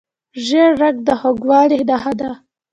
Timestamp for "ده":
2.19-2.31